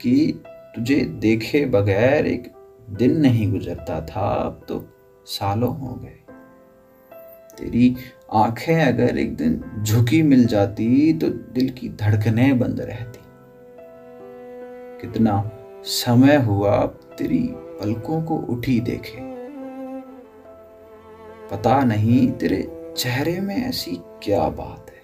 [0.00, 2.52] कि तुझे देखे बगैर एक
[2.90, 4.84] दिन नहीं गुजरता था, अब तो
[5.26, 6.20] सालों हो गए।
[7.58, 7.96] तेरी
[8.32, 13.20] आँखें अगर एक दिन झुकी मिल जाती तो दिल की धड़कनें बंद रहती।
[15.00, 15.50] कितना
[15.84, 19.18] समय हुआ तेरी पलकों को उठी देखे।
[21.50, 25.02] पता नहीं तेरे चेहरे में ऐसी क्या बात है।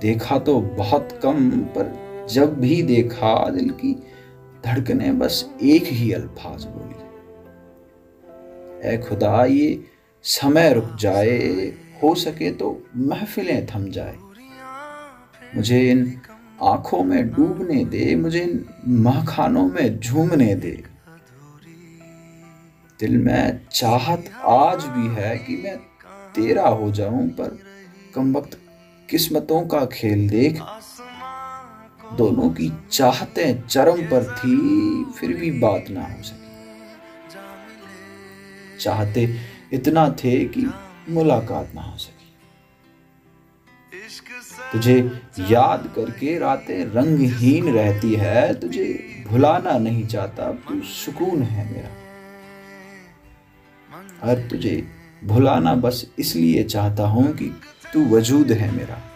[0.00, 3.92] देखा तो बहुत कम, पर जब भी देखा दिल की
[4.64, 6.94] धड़कने, बस एक ही अल्फाज बोली।
[8.84, 9.84] ए खुदा, ये
[10.24, 11.38] समय रुक जाए,
[12.02, 14.16] हो सके तो महफिलें थम जाए।
[15.56, 16.20] मुझे इन
[16.62, 20.82] आँखों में डूबने दे, मुझे इन महखानों में झूमने दे।
[23.00, 25.76] दिल में चाहत आज भी है कि मैं
[26.34, 27.58] तेरा हो जाऊँ, पर
[28.14, 28.58] कम वक्त
[29.08, 30.60] किस्मतों का खेल देख
[32.16, 34.56] दोनों की चाहतें चरम पर थी,
[35.04, 36.48] फिर भी बात ना हो सकी।
[38.80, 39.36] चाहते
[39.72, 40.66] इतना थे कि
[41.08, 42.14] मुलाकात ना हो सकी।
[44.72, 51.88] तुझे याद करके रातें रंगहीन रहती है, तुझे भुलाना नहीं चाहता, तू सुकून है मेरा।
[54.28, 54.86] और तुझे
[55.24, 57.60] भुलाना बस इसलिए चाहता हूँ कि
[57.92, 59.07] तू वजूद है मेरा।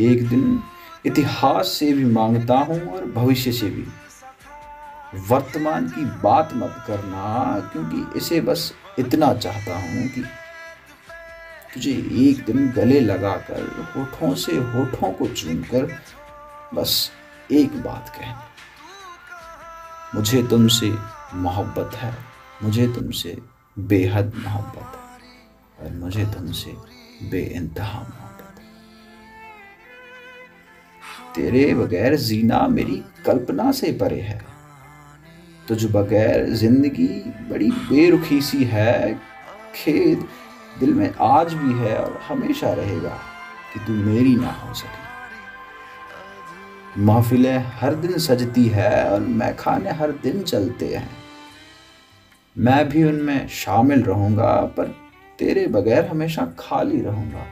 [0.00, 0.62] एक दिन
[1.06, 3.84] इतिहास से भी माँगता हूँ और भविष्य से भी।
[5.28, 10.22] वर्तमान की बात मत करना, क्योंकि इसे बस इतना चाहता हूँ कि
[11.74, 11.92] तुझे
[12.28, 13.62] एक दिन गले लगाकर,
[13.96, 15.84] होठों से होठों को चूमकर
[16.74, 17.10] बस
[17.50, 18.42] एक बात कहना
[20.14, 20.90] मुझे तुमसे
[21.34, 22.14] मोहब्बत है,
[22.62, 23.36] मुझे तुमसे
[23.78, 26.76] बेहद मोहब्बत है, और मुझे तुमसे
[27.30, 28.31] बेइंतहा मोहब्बत
[31.34, 34.40] तेरे बगैर जीना मेरी कल्पना से परे है।
[35.68, 37.06] तुझ बगैर ज़िंदगी
[37.50, 39.14] बड़ी बेरुखी सी है।
[39.74, 40.24] खेद
[40.80, 43.18] दिल में आज भी है और हमेशा रहेगा
[43.72, 45.00] कि तू मेरी ना हो सके।
[47.00, 51.10] महफिलें हर दिन सजती है और मैखाने हर दिन चलते हैं।
[52.56, 54.94] मैं भी उनमें शामिल रहूँगा, पर
[55.38, 57.46] तेरे बगैर हमेशा खाली रहूँगा।